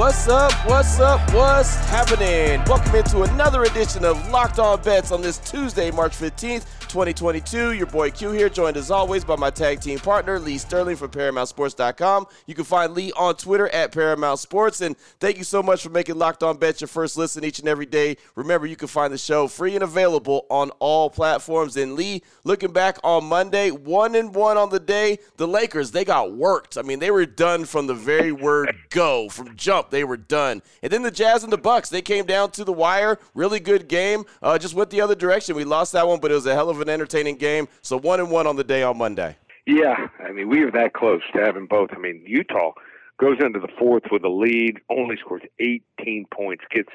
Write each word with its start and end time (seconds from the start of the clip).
What's 0.00 0.28
up? 0.28 0.50
What's 0.66 0.98
up? 0.98 1.20
What's 1.34 1.76
happening? 1.90 2.64
Welcome 2.64 2.94
into 2.94 3.20
another 3.20 3.64
edition 3.64 4.02
of 4.02 4.30
Locked 4.30 4.58
On 4.58 4.80
Bets 4.80 5.12
on 5.12 5.20
this 5.20 5.36
Tuesday, 5.36 5.90
March 5.90 6.16
15th. 6.16 6.64
2022. 6.90 7.72
Your 7.72 7.86
boy 7.86 8.10
Q 8.10 8.32
here, 8.32 8.48
joined 8.48 8.76
as 8.76 8.90
always 8.90 9.24
by 9.24 9.36
my 9.36 9.50
tag 9.50 9.80
team 9.80 9.98
partner, 10.00 10.38
Lee 10.40 10.58
Sterling 10.58 10.96
from 10.96 11.10
ParamountSports.com. 11.10 12.26
You 12.46 12.54
can 12.54 12.64
find 12.64 12.94
Lee 12.94 13.12
on 13.12 13.36
Twitter 13.36 13.68
at 13.68 13.92
Paramount 13.92 14.40
Sports. 14.40 14.80
And 14.80 14.96
thank 15.20 15.38
you 15.38 15.44
so 15.44 15.62
much 15.62 15.82
for 15.82 15.90
making 15.90 16.16
Locked 16.16 16.42
On 16.42 16.56
Bets 16.56 16.80
your 16.80 16.88
first 16.88 17.16
listen 17.16 17.44
each 17.44 17.60
and 17.60 17.68
every 17.68 17.86
day. 17.86 18.16
Remember, 18.34 18.66
you 18.66 18.76
can 18.76 18.88
find 18.88 19.12
the 19.12 19.18
show 19.18 19.46
free 19.46 19.74
and 19.74 19.84
available 19.84 20.46
on 20.50 20.70
all 20.80 21.08
platforms. 21.08 21.76
And 21.76 21.94
Lee, 21.94 22.22
looking 22.42 22.72
back 22.72 22.98
on 23.04 23.24
Monday, 23.24 23.70
one 23.70 24.16
and 24.16 24.34
one 24.34 24.56
on 24.56 24.70
the 24.70 24.80
day, 24.80 25.18
the 25.36 25.46
Lakers, 25.46 25.92
they 25.92 26.04
got 26.04 26.32
worked. 26.32 26.76
I 26.76 26.82
mean, 26.82 26.98
they 26.98 27.12
were 27.12 27.26
done 27.26 27.64
from 27.64 27.86
the 27.86 27.94
very 27.94 28.32
word 28.32 28.74
go. 28.90 29.28
From 29.28 29.54
jump, 29.54 29.89
they 29.90 30.04
were 30.04 30.16
done. 30.16 30.62
And 30.82 30.92
then 30.92 31.02
the 31.02 31.10
Jazz 31.10 31.44
and 31.44 31.52
the 31.52 31.58
Bucks, 31.58 31.88
they 31.88 32.02
came 32.02 32.26
down 32.26 32.50
to 32.52 32.64
the 32.64 32.72
wire. 32.72 33.18
Really 33.34 33.60
good 33.60 33.88
game. 33.88 34.24
Uh, 34.42 34.58
just 34.58 34.74
went 34.74 34.90
the 34.90 35.00
other 35.00 35.14
direction. 35.14 35.56
We 35.56 35.64
lost 35.64 35.92
that 35.92 36.06
one, 36.06 36.20
but 36.20 36.30
it 36.30 36.34
was 36.34 36.46
a 36.46 36.54
hell 36.54 36.70
of 36.70 36.80
an 36.80 36.88
entertaining 36.88 37.36
game. 37.36 37.68
So 37.82 37.98
one 37.98 38.20
and 38.20 38.30
one 38.30 38.46
on 38.46 38.56
the 38.56 38.64
day 38.64 38.82
on 38.82 38.98
Monday. 38.98 39.36
Yeah, 39.66 40.08
I 40.18 40.32
mean 40.32 40.48
we 40.48 40.64
were 40.64 40.70
that 40.72 40.94
close 40.94 41.22
to 41.34 41.40
having 41.40 41.66
both. 41.66 41.90
I 41.92 41.98
mean 41.98 42.22
Utah 42.26 42.72
goes 43.20 43.36
into 43.40 43.60
the 43.60 43.68
fourth 43.78 44.04
with 44.10 44.24
a 44.24 44.28
lead, 44.28 44.78
only 44.88 45.16
scores 45.16 45.42
18 45.60 46.26
points, 46.32 46.64
gets 46.70 46.88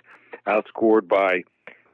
outscored 0.48 1.08
by 1.08 1.44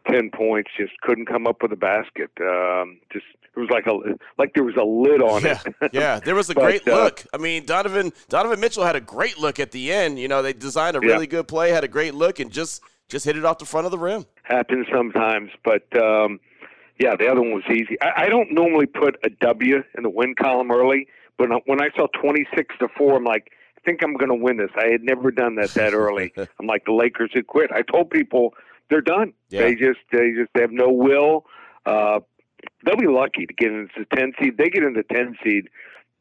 10 0.10 0.32
points, 0.32 0.72
just 0.78 0.94
couldn't 1.02 1.26
come 1.26 1.48
up 1.48 1.62
with 1.62 1.72
a 1.72 1.78
basket. 1.78 2.32
Um, 2.40 3.00
just 3.12 3.26
it 3.56 3.60
was 3.60 3.70
like 3.70 3.86
a 3.86 3.94
like 4.38 4.54
there 4.54 4.64
was 4.64 4.76
a 4.76 4.84
lid 4.84 5.22
on 5.22 5.44
yeah, 5.44 5.60
it. 5.82 5.92
yeah, 5.94 6.20
there 6.20 6.36
was 6.36 6.50
a 6.50 6.54
but, 6.56 6.62
great 6.62 6.88
uh, 6.88 7.04
look. 7.04 7.26
I 7.34 7.38
mean, 7.38 7.66
Donovan 7.66 8.14
Donovan 8.30 8.60
Mitchell 8.60 8.86
had 8.86 8.96
a 8.96 9.02
great 9.02 9.38
look 9.38 9.60
at 9.60 9.72
the 9.72 9.92
end. 9.92 10.20
You 10.20 10.28
know, 10.28 10.42
they 10.42 10.54
designed 10.54 10.96
a 10.96 11.00
really 11.00 11.26
yeah. 11.26 11.32
good 11.32 11.48
play, 11.48 11.72
had 11.72 11.84
a 11.84 11.90
great 11.90 12.14
look, 12.14 12.40
and 12.40 12.52
just 12.52 12.82
just 13.10 13.26
hit 13.26 13.38
it 13.38 13.44
off 13.44 13.58
the 13.58 13.66
front 13.66 13.86
of 13.86 13.92
the 13.92 13.98
rim. 13.98 14.26
Happens 14.44 14.88
sometimes, 14.92 15.52
but 15.64 15.86
um, 16.02 16.40
yeah, 17.00 17.16
the 17.16 17.28
other 17.28 17.42
one 17.42 17.54
was 17.54 17.64
easy. 17.70 17.98
I, 18.02 18.26
I 18.26 18.30
don't 18.30 18.52
normally 18.54 18.86
put 18.86 19.18
a 19.24 19.30
W 19.30 19.84
in 19.98 20.04
the 20.04 20.10
win 20.10 20.36
column 20.36 20.72
early, 20.72 21.08
but 21.38 21.50
when 21.66 21.82
I 21.82 21.90
saw 21.96 22.08
26 22.22 22.76
to 22.80 22.88
4, 22.98 23.18
I'm 23.18 23.24
like, 23.24 23.52
I 23.78 23.82
think 23.84 24.04
I'm 24.04 24.14
going 24.14 24.30
to 24.30 24.36
win 24.36 24.58
this. 24.58 24.70
I 24.78 24.88
had 24.88 25.02
never 25.02 25.32
done 25.32 25.56
that 25.56 25.72
that 25.72 25.94
early. 25.94 26.32
I'm 26.38 26.68
like, 26.68 26.86
the 26.86 26.94
Lakers 26.94 27.32
had 27.34 27.48
quit. 27.48 27.72
I 27.72 27.82
told 27.82 28.12
people 28.12 28.54
they're 28.92 29.02
done. 29.02 29.34
Yeah. 29.50 29.62
They 29.62 29.76
just 29.76 30.00
they 30.12 30.34
just 30.34 30.52
have 30.56 30.72
no 30.72 30.90
will. 30.92 31.46
Uh, 31.86 32.20
they'll 32.86 32.98
be 32.98 33.08
lucky 33.08 33.48
to 33.48 33.54
get 33.54 33.72
into 33.72 33.92
the 33.98 34.16
10 34.16 34.34
seed. 34.40 34.58
They 34.58 34.70
get 34.70 34.84
into 34.84 35.02
the 35.08 35.14
10 35.14 35.38
seed. 35.44 35.70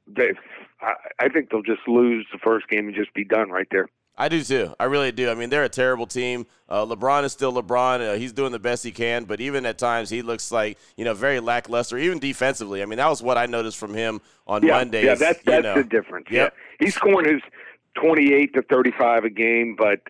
They, 0.07 0.33
I, 0.81 0.95
I 1.19 1.29
think 1.29 1.51
they'll 1.51 1.63
just 1.63 1.87
lose 1.87 2.27
the 2.33 2.39
first 2.39 2.69
game 2.69 2.87
and 2.87 2.97
just 2.97 3.13
be 3.13 3.25
done 3.25 3.51
right 3.51 3.67
there. 3.71 3.89
I 4.17 4.29
do 4.29 4.43
too. 4.43 4.75
I 4.79 4.85
really 4.85 5.13
do. 5.13 5.31
I 5.31 5.35
mean, 5.35 5.49
they're 5.49 5.65
a 5.65 5.69
terrible 5.69 6.07
team. 6.07 6.47
Uh, 6.69 6.85
LeBron 6.85 7.25
is 7.25 7.33
still 7.33 7.53
LeBron. 7.53 8.01
Uh, 8.01 8.19
he's 8.19 8.33
doing 8.33 8.53
the 8.53 8.59
best 8.59 8.85
he 8.85 8.91
can, 8.91 9.25
but 9.25 9.41
even 9.41 9.65
at 9.65 9.79
times 9.79 10.11
he 10.11 10.21
looks 10.21 10.53
like 10.53 10.77
you 10.97 11.07
know 11.07 11.15
very 11.15 11.41
lackluster, 11.41 11.97
even 11.97 12.19
defensively. 12.19 12.83
I 12.83 12.87
mean, 12.87 12.99
that 12.99 13.09
was 13.09 13.23
what 13.23 13.39
I 13.39 13.47
noticed 13.47 13.79
from 13.79 13.95
him 13.95 14.21
on 14.47 14.63
yeah, 14.63 14.73
Mondays. 14.73 15.05
Yeah, 15.05 15.15
that's 15.15 15.43
that's 15.45 15.57
you 15.57 15.63
know. 15.63 15.75
the 15.75 15.85
difference. 15.85 16.27
Yep. 16.31 16.55
Yeah, 16.55 16.85
he's 16.85 16.95
scoring 16.95 17.33
his 17.33 17.41
twenty-eight 17.95 18.53
to 18.55 18.63
thirty-five 18.63 19.25
a 19.25 19.31
game, 19.31 19.75
but 19.75 20.01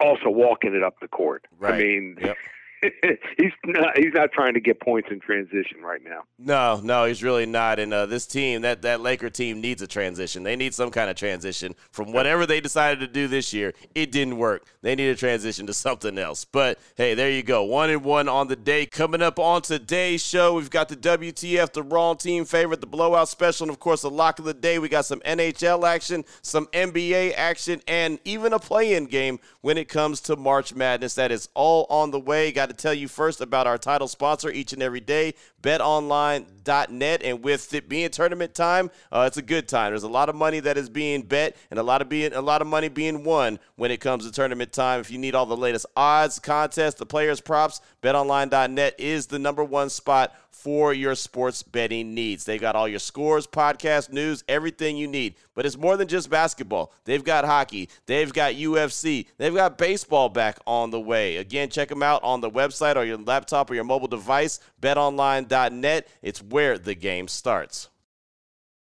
also 0.00 0.28
walking 0.28 0.74
it 0.74 0.82
up 0.82 1.00
the 1.00 1.08
court. 1.08 1.46
Right. 1.58 1.74
I 1.74 1.78
mean, 1.78 2.18
yep. 2.20 2.36
he's 3.38 3.52
not 3.64 3.96
he's 3.96 4.12
not 4.12 4.32
trying 4.32 4.54
to 4.54 4.60
get 4.60 4.80
points 4.80 5.08
in 5.10 5.20
transition 5.20 5.80
right 5.82 6.02
now. 6.02 6.24
No, 6.38 6.80
no, 6.82 7.04
he's 7.06 7.22
really 7.22 7.46
not. 7.46 7.78
And 7.78 7.92
uh, 7.92 8.06
this 8.06 8.26
team, 8.26 8.62
that 8.62 8.82
that 8.82 9.00
Laker 9.00 9.30
team, 9.30 9.60
needs 9.60 9.82
a 9.82 9.86
transition. 9.86 10.42
They 10.42 10.56
need 10.56 10.74
some 10.74 10.90
kind 10.90 11.10
of 11.10 11.16
transition 11.16 11.74
from 11.90 12.12
whatever 12.12 12.46
they 12.46 12.60
decided 12.60 13.00
to 13.00 13.06
do 13.06 13.28
this 13.28 13.52
year. 13.52 13.72
It 13.94 14.12
didn't 14.12 14.36
work. 14.36 14.66
They 14.82 14.94
need 14.94 15.08
a 15.08 15.14
transition 15.14 15.66
to 15.66 15.74
something 15.74 16.18
else. 16.18 16.44
But 16.44 16.78
hey, 16.96 17.14
there 17.14 17.30
you 17.30 17.42
go, 17.42 17.64
one 17.64 17.90
and 17.90 18.04
one 18.04 18.28
on 18.28 18.48
the 18.48 18.56
day. 18.56 18.86
Coming 18.86 19.22
up 19.22 19.38
on 19.38 19.62
today's 19.62 20.24
show, 20.24 20.54
we've 20.54 20.70
got 20.70 20.88
the 20.88 20.96
WTF, 20.96 21.72
the 21.72 21.82
wrong 21.82 22.16
team 22.16 22.44
favorite, 22.44 22.80
the 22.80 22.86
blowout 22.86 23.28
special, 23.28 23.64
and 23.64 23.70
of 23.70 23.80
course 23.80 24.02
the 24.02 24.10
lock 24.10 24.38
of 24.38 24.44
the 24.44 24.54
day. 24.54 24.78
We 24.78 24.88
got 24.88 25.06
some 25.06 25.20
NHL 25.20 25.86
action, 25.88 26.24
some 26.42 26.66
NBA 26.66 27.34
action, 27.36 27.80
and 27.88 28.18
even 28.24 28.52
a 28.52 28.58
play-in 28.58 29.06
game 29.06 29.38
when 29.60 29.78
it 29.78 29.88
comes 29.88 30.20
to 30.22 30.36
March 30.36 30.74
Madness. 30.74 31.14
That 31.14 31.32
is 31.32 31.48
all 31.54 31.86
on 31.88 32.10
the 32.10 32.20
way. 32.20 32.52
Got 32.52 32.73
to 32.76 32.82
tell 32.82 32.94
you 32.94 33.08
first 33.08 33.40
about 33.40 33.66
our 33.66 33.78
title 33.78 34.08
sponsor 34.08 34.50
each 34.50 34.72
and 34.72 34.82
every 34.82 35.00
day, 35.00 35.34
betonline.net. 35.62 37.22
And 37.22 37.42
with 37.42 37.72
it 37.74 37.88
being 37.88 38.10
tournament 38.10 38.54
time, 38.54 38.90
uh, 39.12 39.24
it's 39.26 39.36
a 39.36 39.42
good 39.42 39.68
time. 39.68 39.92
There's 39.92 40.02
a 40.02 40.08
lot 40.08 40.28
of 40.28 40.34
money 40.34 40.60
that 40.60 40.76
is 40.76 40.88
being 40.88 41.22
bet 41.22 41.56
and 41.70 41.78
a 41.78 41.82
lot 41.82 42.02
of 42.02 42.08
being 42.08 42.32
a 42.32 42.40
lot 42.40 42.60
of 42.60 42.66
money 42.66 42.88
being 42.88 43.24
won 43.24 43.58
when 43.76 43.90
it 43.90 44.00
comes 44.00 44.24
to 44.24 44.32
tournament 44.32 44.72
time. 44.72 45.00
If 45.00 45.10
you 45.10 45.18
need 45.18 45.34
all 45.34 45.46
the 45.46 45.56
latest 45.56 45.86
odds, 45.96 46.38
contests, 46.38 46.94
the 46.94 47.06
players 47.06 47.40
props, 47.40 47.80
betonline.net 48.02 48.94
is 48.98 49.26
the 49.26 49.38
number 49.38 49.64
one 49.64 49.90
spot 49.90 50.34
for 50.54 50.94
your 50.94 51.14
sports 51.14 51.62
betting 51.62 52.14
needs. 52.14 52.44
They've 52.44 52.60
got 52.60 52.76
all 52.76 52.88
your 52.88 52.98
scores, 52.98 53.46
podcast, 53.46 54.10
news, 54.12 54.44
everything 54.48 54.96
you 54.96 55.06
need. 55.06 55.34
But 55.54 55.66
it's 55.66 55.76
more 55.76 55.96
than 55.96 56.08
just 56.08 56.30
basketball. 56.30 56.92
They've 57.04 57.22
got 57.22 57.44
hockey, 57.44 57.88
they've 58.06 58.32
got 58.32 58.54
UFC, 58.54 59.26
they've 59.36 59.54
got 59.54 59.76
baseball 59.76 60.28
back 60.28 60.58
on 60.66 60.90
the 60.90 61.00
way. 61.00 61.36
Again, 61.36 61.68
check 61.68 61.88
them 61.88 62.02
out 62.02 62.22
on 62.22 62.40
the 62.40 62.50
website 62.50 62.96
or 62.96 63.04
your 63.04 63.18
laptop 63.18 63.70
or 63.70 63.74
your 63.74 63.84
mobile 63.84 64.08
device, 64.08 64.60
betonline.net. 64.80 66.08
It's 66.22 66.42
where 66.42 66.78
the 66.78 66.94
game 66.94 67.28
starts. 67.28 67.88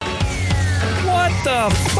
What 0.02 1.32
the 1.44 1.70
f- 1.72 1.96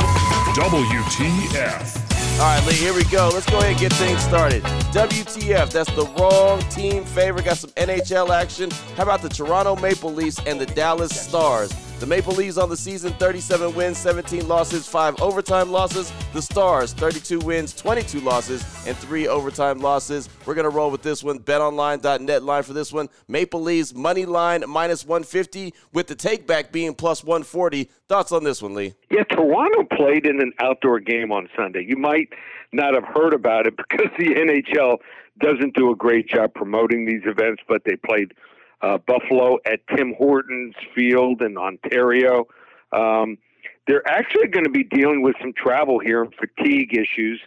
WTF? 0.56 2.09
All 2.40 2.46
right, 2.46 2.66
Lee, 2.66 2.74
here 2.74 2.94
we 2.94 3.04
go. 3.04 3.30
Let's 3.34 3.50
go 3.50 3.58
ahead 3.58 3.72
and 3.72 3.80
get 3.82 3.92
things 3.92 4.24
started. 4.24 4.64
WTF, 4.94 5.72
that's 5.74 5.92
the 5.92 6.06
wrong 6.18 6.62
team 6.70 7.04
favorite. 7.04 7.44
Got 7.44 7.58
some 7.58 7.70
NHL 7.72 8.30
action. 8.30 8.72
How 8.96 9.04
about 9.04 9.22
the 9.22 9.28
Toronto 9.28 9.76
Maple 9.76 10.14
Leafs 10.14 10.40
and 10.46 10.58
the 10.58 10.66
Dallas 10.66 11.12
Stars? 11.12 11.70
The 12.00 12.06
Maple 12.06 12.34
Leafs 12.34 12.58
on 12.58 12.70
the 12.70 12.78
season 12.78 13.12
37 13.12 13.76
wins, 13.76 13.98
17 13.98 14.48
losses, 14.48 14.88
5 14.88 15.22
overtime 15.22 15.70
losses. 15.70 16.14
The 16.32 16.42
Stars 16.42 16.94
32 16.94 17.40
wins, 17.40 17.74
22 17.74 18.22
losses, 18.22 18.64
and 18.88 18.96
3 18.96 19.28
overtime 19.28 19.80
losses. 19.80 20.30
We're 20.46 20.54
going 20.54 20.64
to 20.64 20.70
roll 20.70 20.92
with 20.92 21.02
this 21.02 21.26
one. 21.26 21.40
BetOnline.net 21.40 22.44
line 22.44 22.64
for 22.64 22.72
this 22.72 22.94
one. 22.94 23.10
Maple 23.28 23.62
Leafs 23.62 23.94
money 23.94 24.26
line 24.26 24.64
minus 24.66 25.06
150 25.06 25.74
with 25.92 26.08
the 26.08 26.16
takeback 26.16 26.72
being 26.72 26.96
plus 26.96 27.22
140. 27.22 27.90
Thoughts 28.08 28.32
on 28.32 28.46
this 28.46 28.62
one, 28.62 28.76
Lee? 28.76 28.94
Yeah, 29.12 29.24
Toronto 29.24 29.84
played 29.94 30.26
in 30.26 30.42
an 30.42 30.54
outdoor 30.62 31.02
game 31.02 31.34
on 31.34 31.50
Sunday. 31.58 31.84
You 31.86 31.98
might 31.98 32.30
not 32.72 32.94
have 32.94 33.04
heard 33.04 33.34
about 33.34 33.68
it 33.68 33.76
because 33.90 34.08
the 34.18 34.36
NHL 34.36 35.00
doesn't 35.42 35.76
do 35.76 35.92
a 35.92 35.96
great 35.98 36.30
job 36.30 36.54
promoting 36.54 37.06
these 37.06 37.24
events, 37.26 37.62
but 37.68 37.82
they 37.84 37.98
played– 37.98 38.34
uh, 38.82 38.98
Buffalo 39.06 39.58
at 39.66 39.80
Tim 39.96 40.14
Hortons 40.18 40.76
Field 40.96 41.42
in 41.42 41.58
Ontario. 41.58 42.48
Um, 42.92 43.38
they're 43.88 44.08
actually 44.08 44.48
going 44.48 44.66
to 44.66 44.72
be 44.72 44.84
dealing 44.84 45.22
with 45.22 45.36
some 45.42 45.54
travel 45.54 46.00
here 46.00 46.24
and 46.24 46.34
fatigue 46.36 46.96
issues 46.96 47.42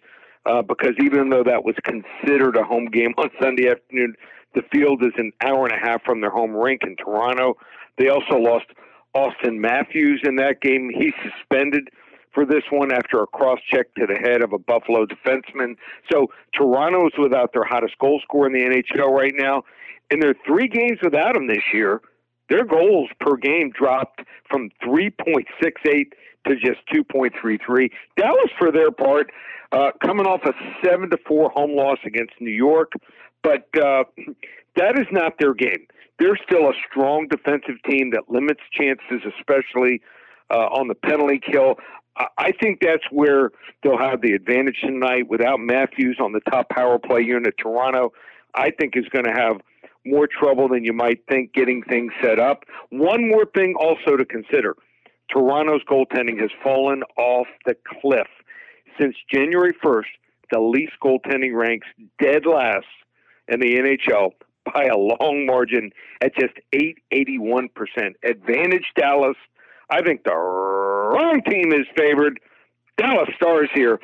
uh, 0.45 0.63
because 0.63 0.93
even 1.01 1.31
though 1.31 1.45
that 1.45 1.65
was 1.65 1.77
considered 1.85 2.57
a 2.57 2.65
home 2.65 2.87
game 2.87 3.15
on 3.17 3.31
Sunday 3.41 3.71
afternoon, 3.71 4.15
the 4.55 4.63
field 4.73 5.03
is 5.03 5.13
an 5.17 5.33
hour 5.41 5.67
and 5.67 5.75
a 5.75 5.79
half 5.79 6.03
from 6.05 6.21
their 6.21 6.31
home 6.31 6.51
rink 6.51 6.83
in 6.85 6.97
Toronto. 6.97 7.57
They 7.97 8.09
also 8.09 8.37
lost 8.37 8.67
Auston 9.15 9.59
Matthews 9.59 10.23
in 10.25 10.37
that 10.37 10.61
game. 10.61 10.91
He's 10.93 11.15
suspended 11.23 11.91
for 12.33 12.47
this 12.47 12.63
one 12.71 12.93
after 12.93 13.23
a 13.23 13.27
cross 13.27 13.59
check 13.71 13.95
to 13.95 14.07
the 14.07 14.15
head 14.15 14.43
of 14.43 14.53
a 14.53 14.59
Buffalo 14.59 15.07
defenseman. 15.07 15.77
So 16.11 16.29
Toronto 16.55 17.07
is 17.07 17.13
without 17.19 17.53
their 17.53 17.65
hottest 17.65 17.99
goal 17.99 18.21
scorer 18.23 18.47
in 18.47 18.53
the 18.53 18.61
NHL 18.61 19.11
right 19.11 19.35
now, 19.37 19.65
in 20.11 20.21
their 20.21 20.35
three 20.47 20.69
games 20.69 20.99
without 21.03 21.37
him 21.37 21.47
this 21.47 21.63
year, 21.73 22.01
their 22.49 22.65
goals 22.65 23.09
per 23.21 23.37
game 23.37 23.71
dropped 23.71 24.21
from 24.51 24.71
3.68 24.85 26.13
to 26.47 26.57
just 26.57 26.81
2.33. 26.93 27.91
Dallas, 28.17 28.51
for 28.59 28.71
their 28.71 28.91
part, 28.91 29.31
uh, 29.73 29.91
coming 30.05 30.27
off 30.27 30.43
a 30.45 30.53
seven 30.85 31.09
to 31.11 31.17
four 31.27 31.51
home 31.51 31.75
loss 31.75 31.99
against 32.05 32.35
New 32.41 32.51
York, 32.53 32.93
but 33.43 33.67
uh, 33.81 34.05
that 34.77 34.99
is 34.99 35.07
not 35.11 35.35
their 35.39 35.55
game. 35.55 35.87
They're 36.19 36.39
still 36.47 36.69
a 36.69 36.73
strong 36.91 37.27
defensive 37.29 37.83
team 37.89 38.11
that 38.11 38.25
limits 38.29 38.61
chances, 38.73 39.23
especially 39.39 40.03
uh, 40.51 40.67
on 40.67 40.89
the 40.89 40.95
penalty 40.95 41.41
kill. 41.41 41.77
I 42.17 42.53
think 42.63 42.81
that's 42.81 43.05
where 43.11 43.51
they'll 43.83 43.99
have 43.99 44.21
the 44.21 44.33
advantage 44.33 44.79
tonight. 44.85 45.29
Without 45.29 45.59
Matthews 45.61 46.19
on 46.21 46.33
the 46.33 46.41
top 46.51 46.69
power 46.69 46.99
play 46.99 47.23
unit, 47.23 47.55
Toronto, 47.59 48.13
I 48.55 48.71
think 48.71 48.97
is 48.97 49.09
going 49.09 49.25
to 49.25 49.33
have 49.33 49.61
more 50.05 50.27
trouble 50.27 50.69
than 50.69 50.85
you 50.85 50.93
might 50.93 51.25
think 51.29 51.55
getting 51.55 51.83
things 51.83 52.13
set 52.23 52.39
up. 52.39 52.65
One 52.91 53.29
more 53.29 53.47
thing 53.55 53.75
also 53.79 54.17
to 54.17 54.25
consider 54.25 54.77
Toronto's 55.31 55.83
goaltending 55.91 56.41
has 56.41 56.51
fallen 56.63 57.03
off 57.17 57.47
the 57.65 57.77
cliff. 58.01 58.27
Since 59.01 59.17
January 59.33 59.73
1st, 59.83 60.13
the 60.51 60.61
Leafs 60.61 60.93
goaltending 61.03 61.55
ranks 61.55 61.87
dead 62.21 62.45
last 62.45 62.87
in 63.49 63.61
the 63.61 63.75
NHL 63.75 64.33
by 64.67 64.85
a 64.85 64.97
long 64.97 65.47
margin 65.47 65.91
at 66.23 66.35
just 66.37 66.55
881%. 66.75 67.69
Advantage 68.23 68.85
Dallas. 68.97 69.37
I 69.91 70.03
think 70.03 70.25
the 70.25 70.35
wrong 70.35 71.43
team 71.49 71.73
is 71.73 71.87
favored. 71.97 72.41
Dallas 72.97 73.29
Stars 73.37 73.71
here. 73.75 74.01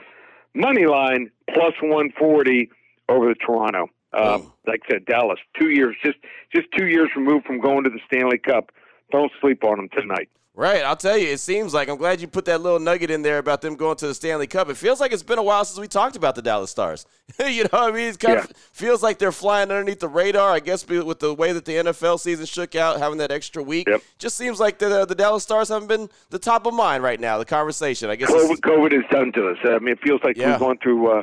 Money 0.54 0.86
line 0.86 1.30
plus 1.52 1.74
140 1.80 2.70
over 3.08 3.28
the 3.28 3.34
Toronto. 3.34 3.88
Um, 4.12 4.52
like 4.66 4.80
I 4.86 4.94
said, 4.94 5.04
Dallas, 5.04 5.38
two 5.58 5.68
years, 5.68 5.94
just 6.02 6.16
just 6.54 6.66
two 6.76 6.86
years 6.86 7.10
removed 7.14 7.44
from 7.44 7.60
going 7.60 7.84
to 7.84 7.90
the 7.90 8.00
Stanley 8.06 8.38
Cup. 8.38 8.70
Don't 9.12 9.30
sleep 9.40 9.64
on 9.64 9.76
them 9.76 9.88
tonight. 9.90 10.30
Right, 10.58 10.82
I'll 10.82 10.96
tell 10.96 11.16
you. 11.16 11.28
It 11.28 11.38
seems 11.38 11.72
like 11.72 11.88
I'm 11.88 11.98
glad 11.98 12.20
you 12.20 12.26
put 12.26 12.44
that 12.46 12.60
little 12.60 12.80
nugget 12.80 13.12
in 13.12 13.22
there 13.22 13.38
about 13.38 13.62
them 13.62 13.76
going 13.76 13.96
to 13.98 14.08
the 14.08 14.14
Stanley 14.14 14.48
Cup. 14.48 14.68
It 14.68 14.76
feels 14.76 14.98
like 14.98 15.12
it's 15.12 15.22
been 15.22 15.38
a 15.38 15.42
while 15.42 15.64
since 15.64 15.78
we 15.78 15.86
talked 15.86 16.16
about 16.16 16.34
the 16.34 16.42
Dallas 16.42 16.68
Stars. 16.68 17.06
you 17.46 17.62
know, 17.62 17.68
what 17.70 17.92
I 17.94 17.96
mean, 17.96 18.08
it 18.08 18.18
kind 18.18 18.38
yeah. 18.38 18.42
of 18.42 18.56
feels 18.72 19.00
like 19.00 19.20
they're 19.20 19.30
flying 19.30 19.70
underneath 19.70 20.00
the 20.00 20.08
radar. 20.08 20.50
I 20.50 20.58
guess 20.58 20.84
with 20.84 21.20
the 21.20 21.32
way 21.32 21.52
that 21.52 21.64
the 21.64 21.74
NFL 21.74 22.18
season 22.18 22.44
shook 22.44 22.74
out, 22.74 22.98
having 22.98 23.18
that 23.18 23.30
extra 23.30 23.62
week, 23.62 23.86
yep. 23.86 24.02
just 24.18 24.36
seems 24.36 24.58
like 24.58 24.80
the 24.80 25.04
the 25.06 25.14
Dallas 25.14 25.44
Stars 25.44 25.68
haven't 25.68 25.86
been 25.86 26.10
the 26.30 26.40
top 26.40 26.66
of 26.66 26.74
mind 26.74 27.04
right 27.04 27.20
now. 27.20 27.38
The 27.38 27.44
conversation, 27.44 28.10
I 28.10 28.16
guess. 28.16 28.28
COVID, 28.28 28.58
COVID 28.58 28.92
has 28.94 29.04
done 29.12 29.30
to 29.34 29.50
us. 29.50 29.58
I 29.62 29.78
mean, 29.78 29.92
it 29.92 30.00
feels 30.02 30.20
like 30.24 30.36
yeah. 30.36 30.50
we've 30.50 30.58
gone 30.58 30.78
through. 30.82 31.20
Uh, 31.20 31.22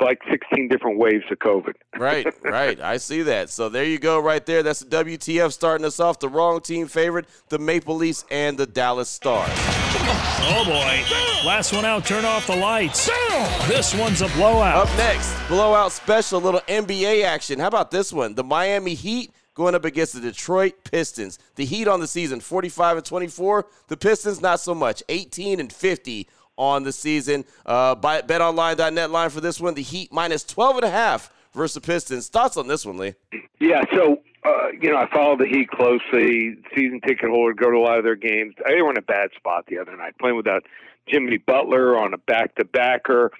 like 0.00 0.20
16 0.30 0.68
different 0.68 0.98
waves 0.98 1.24
of 1.30 1.38
COVID. 1.38 1.74
right, 1.98 2.26
right. 2.42 2.80
I 2.80 2.96
see 2.96 3.22
that. 3.22 3.50
So 3.50 3.68
there 3.68 3.84
you 3.84 3.98
go, 3.98 4.18
right 4.20 4.44
there. 4.44 4.62
That's 4.62 4.80
the 4.80 5.04
WTF 5.04 5.52
starting 5.52 5.84
us 5.84 6.00
off. 6.00 6.18
The 6.18 6.28
wrong 6.28 6.60
team 6.60 6.86
favorite, 6.86 7.26
the 7.48 7.58
Maple 7.58 7.96
Leafs 7.96 8.24
and 8.30 8.58
the 8.58 8.66
Dallas 8.66 9.08
Stars. 9.08 9.50
Oh 10.46 10.64
boy. 10.64 11.46
Last 11.46 11.72
one 11.72 11.84
out, 11.84 12.04
turn 12.04 12.24
off 12.24 12.46
the 12.46 12.56
lights. 12.56 13.08
This 13.68 13.94
one's 13.94 14.22
a 14.22 14.28
blowout. 14.28 14.88
Up 14.88 14.96
next, 14.96 15.34
blowout 15.48 15.92
special, 15.92 16.40
little 16.40 16.60
NBA 16.62 17.24
action. 17.24 17.58
How 17.58 17.68
about 17.68 17.90
this 17.90 18.12
one? 18.12 18.34
The 18.34 18.44
Miami 18.44 18.94
Heat 18.94 19.30
going 19.54 19.74
up 19.74 19.84
against 19.84 20.14
the 20.14 20.20
Detroit 20.20 20.74
Pistons. 20.84 21.38
The 21.54 21.64
Heat 21.64 21.88
on 21.88 22.00
the 22.00 22.06
season, 22.06 22.40
45 22.40 22.98
and 22.98 23.06
24. 23.06 23.66
The 23.88 23.96
Pistons, 23.96 24.40
not 24.40 24.60
so 24.60 24.74
much, 24.74 25.02
18 25.08 25.60
and 25.60 25.72
50 25.72 26.28
on 26.56 26.82
the 26.82 26.92
season. 26.92 27.44
Uh, 27.66 27.96
BetOnline.net 27.96 29.10
line 29.10 29.30
for 29.30 29.40
this 29.40 29.60
one: 29.60 29.74
the 29.74 29.82
Heat 29.82 30.12
minus 30.12 30.44
12 30.44 30.76
and 30.76 30.84
a 30.84 30.90
half 30.90 31.32
versus 31.54 31.74
the 31.74 31.80
Pistons. 31.80 32.28
Thoughts 32.28 32.56
on 32.56 32.68
this 32.68 32.84
one, 32.84 32.98
Lee? 32.98 33.14
Yeah, 33.60 33.82
so 33.92 34.20
uh, 34.44 34.68
you 34.80 34.90
know 34.90 34.98
I 34.98 35.08
follow 35.10 35.36
the 35.36 35.46
Heat 35.46 35.70
closely. 35.70 36.56
Season 36.74 37.00
ticket 37.00 37.30
holder, 37.30 37.54
go 37.54 37.70
to 37.70 37.76
a 37.76 37.78
lot 37.78 37.98
of 37.98 38.04
their 38.04 38.16
games. 38.16 38.54
They 38.66 38.82
were 38.82 38.90
in 38.90 38.98
a 38.98 39.02
bad 39.02 39.30
spot 39.36 39.66
the 39.66 39.78
other 39.78 39.96
night, 39.96 40.18
playing 40.18 40.36
without 40.36 40.64
Jimmy 41.08 41.38
Butler 41.38 41.98
on 41.98 42.14
a 42.14 42.18
back-to-backer. 42.18 43.30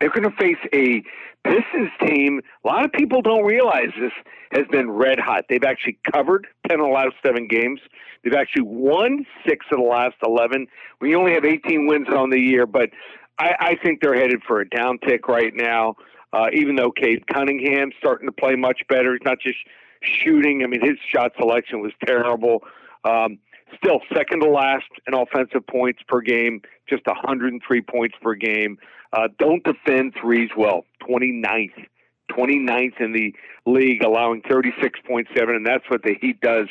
They're 0.00 0.10
going 0.10 0.30
to 0.30 0.36
face 0.36 0.58
a 0.72 1.02
Pistons 1.44 1.90
team. 2.04 2.40
A 2.64 2.66
lot 2.66 2.84
of 2.84 2.92
people 2.92 3.22
don't 3.22 3.44
realize 3.44 3.88
this 4.00 4.12
has 4.52 4.66
been 4.70 4.90
red 4.90 5.18
hot. 5.18 5.44
They've 5.48 5.62
actually 5.64 5.98
covered 6.12 6.46
ten 6.68 6.80
of 6.80 6.86
the 6.86 6.92
last 6.92 7.14
seven 7.24 7.46
games. 7.46 7.80
They've 8.24 8.34
actually 8.34 8.62
won 8.62 9.24
six 9.46 9.64
of 9.70 9.78
the 9.78 9.84
last 9.84 10.16
eleven. 10.24 10.66
We 11.00 11.14
only 11.14 11.32
have 11.34 11.44
18 11.44 11.86
wins 11.86 12.08
on 12.08 12.30
the 12.30 12.40
year, 12.40 12.66
but 12.66 12.90
I, 13.38 13.54
I 13.60 13.76
think 13.76 14.00
they're 14.00 14.14
headed 14.14 14.42
for 14.46 14.60
a 14.60 14.68
downtick 14.68 15.28
right 15.28 15.52
now. 15.54 15.94
Uh, 16.32 16.46
even 16.52 16.76
though 16.76 16.90
Cade 16.90 17.26
Cunningham's 17.28 17.94
starting 17.98 18.26
to 18.26 18.32
play 18.32 18.56
much 18.56 18.82
better, 18.88 19.12
he's 19.12 19.24
not 19.24 19.38
just 19.40 19.58
shooting. 20.02 20.62
I 20.62 20.66
mean, 20.66 20.84
his 20.84 20.98
shot 21.10 21.32
selection 21.38 21.80
was 21.80 21.92
terrible. 22.04 22.62
Um, 23.04 23.38
still 23.76 24.00
second 24.14 24.40
to 24.40 24.50
last 24.50 24.84
in 25.06 25.14
offensive 25.14 25.66
points 25.66 26.02
per 26.06 26.20
game, 26.20 26.62
just 26.88 27.06
103 27.06 27.82
points 27.82 28.16
per 28.20 28.34
game. 28.34 28.78
Uh, 29.12 29.28
don't 29.38 29.62
defend 29.64 30.14
threes 30.20 30.50
well, 30.56 30.84
29th. 31.08 31.86
29th 32.30 33.00
in 33.00 33.12
the 33.12 33.34
league, 33.66 34.02
allowing 34.02 34.42
36.7, 34.42 35.26
and 35.48 35.64
that's 35.64 35.84
what 35.88 36.02
the 36.02 36.16
Heat 36.20 36.40
does 36.40 36.66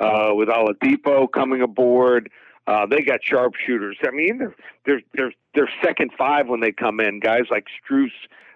uh, 0.00 0.30
with 0.34 0.48
Oladipo 0.48 1.30
coming 1.32 1.62
aboard. 1.62 2.30
Uh, 2.66 2.84
they 2.84 3.00
got 3.00 3.20
sharpshooters. 3.22 3.96
I 4.06 4.10
mean, 4.10 4.38
they're, 4.38 4.54
they're, 4.84 5.00
they're, 5.14 5.32
they're 5.54 5.70
second 5.82 6.10
five 6.18 6.48
when 6.48 6.60
they 6.60 6.72
come 6.72 7.00
in. 7.00 7.20
Guys 7.20 7.44
like 7.50 7.64
Strus 7.82 8.10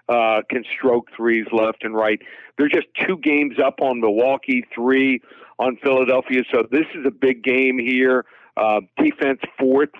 uh, 0.08 0.42
can 0.50 0.64
stroke 0.76 1.08
threes 1.16 1.46
left 1.50 1.84
and 1.84 1.94
right. 1.94 2.20
They're 2.58 2.68
just 2.68 2.88
two 3.06 3.16
games 3.16 3.56
up 3.64 3.76
on 3.80 4.00
Milwaukee, 4.00 4.64
three 4.74 5.22
on 5.58 5.78
Philadelphia. 5.82 6.42
So 6.52 6.64
this 6.70 6.86
is 6.94 7.06
a 7.06 7.10
big 7.10 7.42
game 7.42 7.78
here. 7.78 8.26
Uh, 8.56 8.80
defense 8.98 9.40
fourth 9.58 9.90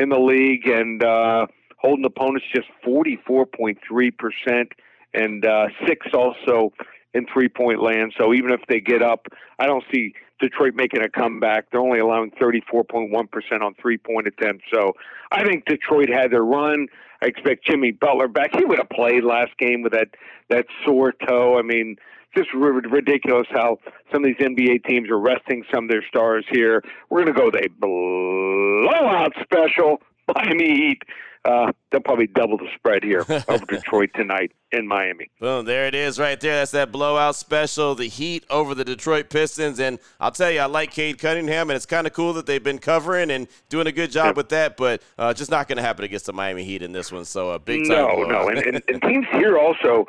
in 0.00 0.08
the 0.08 0.18
league 0.18 0.66
and 0.66 1.04
uh, 1.04 1.46
holding 1.78 2.04
opponents 2.04 2.46
just 2.54 2.68
44.3% 2.86 4.66
and 5.12 5.44
uh, 5.44 5.66
six 5.86 6.06
also 6.14 6.72
in 7.12 7.26
three 7.32 7.48
point 7.48 7.82
land. 7.82 8.14
So 8.18 8.32
even 8.32 8.50
if 8.52 8.60
they 8.68 8.80
get 8.80 9.02
up, 9.02 9.26
I 9.58 9.66
don't 9.66 9.84
see 9.92 10.14
Detroit 10.40 10.74
making 10.74 11.02
a 11.02 11.08
comeback. 11.08 11.70
They're 11.70 11.80
only 11.80 11.98
allowing 11.98 12.30
34.1% 12.32 13.60
on 13.60 13.74
three 13.74 13.98
point 13.98 14.26
attempts. 14.26 14.64
So 14.72 14.92
I 15.30 15.44
think 15.44 15.66
Detroit 15.66 16.08
had 16.08 16.30
their 16.30 16.44
run. 16.44 16.86
I 17.22 17.26
expect 17.26 17.66
Jimmy 17.66 17.90
Butler 17.90 18.28
back. 18.28 18.50
He 18.56 18.64
would 18.64 18.78
have 18.78 18.88
played 18.88 19.24
last 19.24 19.50
game 19.58 19.82
with 19.82 19.92
that, 19.92 20.08
that 20.48 20.64
sore 20.86 21.12
toe. 21.12 21.58
I 21.58 21.62
mean, 21.62 21.96
just 22.34 22.48
ridiculous 22.54 23.46
how 23.50 23.78
some 24.12 24.24
of 24.24 24.28
these 24.28 24.46
NBA 24.46 24.84
teams 24.84 25.08
are 25.10 25.18
resting 25.18 25.64
some 25.72 25.84
of 25.84 25.90
their 25.90 26.04
stars 26.08 26.44
here. 26.50 26.82
We're 27.08 27.24
going 27.24 27.34
to 27.34 27.40
go 27.40 27.46
with 27.46 27.56
a 27.56 27.68
blowout 27.78 29.32
special. 29.42 30.00
Miami 30.34 30.76
Heat 30.76 31.02
uh, 31.44 31.72
they'll 31.90 32.02
probably 32.02 32.26
double 32.26 32.58
the 32.58 32.68
spread 32.74 33.02
here 33.02 33.24
over 33.48 33.64
Detroit 33.66 34.10
tonight 34.14 34.52
in 34.72 34.86
Miami. 34.86 35.30
Boom, 35.40 35.64
there 35.64 35.86
it 35.86 35.94
is 35.94 36.18
right 36.18 36.38
there. 36.38 36.56
That's 36.56 36.70
that 36.72 36.92
blowout 36.92 37.34
special, 37.34 37.94
the 37.94 38.08
Heat 38.08 38.44
over 38.50 38.74
the 38.74 38.84
Detroit 38.84 39.30
Pistons. 39.30 39.80
And 39.80 39.98
I'll 40.18 40.30
tell 40.30 40.50
you, 40.50 40.60
I 40.60 40.66
like 40.66 40.90
Cade 40.90 41.18
Cunningham, 41.18 41.70
and 41.70 41.76
it's 41.76 41.86
kind 41.86 42.06
of 42.06 42.12
cool 42.12 42.34
that 42.34 42.46
they've 42.46 42.62
been 42.62 42.78
covering 42.78 43.30
and 43.30 43.48
doing 43.70 43.86
a 43.86 43.92
good 43.92 44.10
job 44.10 44.26
yeah. 44.26 44.32
with 44.32 44.48
that, 44.50 44.76
but 44.76 45.02
uh, 45.18 45.32
just 45.32 45.50
not 45.50 45.66
going 45.66 45.76
to 45.76 45.82
happen 45.82 46.04
against 46.04 46.26
the 46.26 46.32
Miami 46.32 46.64
Heat 46.64 46.82
in 46.82 46.92
this 46.92 47.10
one. 47.10 47.24
So 47.24 47.50
a 47.50 47.58
big 47.58 47.88
time. 47.88 47.96
No, 47.96 48.24
no. 48.24 48.48
and, 48.48 48.58
and, 48.58 48.82
and 48.88 49.02
teams 49.02 49.26
here 49.32 49.58
also, 49.58 50.06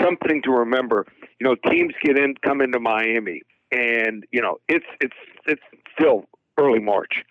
something 0.00 0.42
to 0.42 0.50
remember. 0.50 1.06
You 1.40 1.48
know, 1.48 1.56
teams 1.70 1.94
get 2.02 2.18
in, 2.18 2.34
come 2.42 2.60
into 2.60 2.80
Miami, 2.80 3.42
and, 3.70 4.24
you 4.32 4.40
know, 4.40 4.58
it's, 4.68 4.86
it's, 5.00 5.16
it's 5.46 5.62
still 5.98 6.24
early 6.58 6.80
March. 6.80 7.24